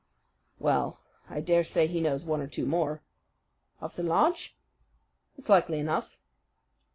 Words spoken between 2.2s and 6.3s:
one or two more." "Of the lodge?" "It's likely enough."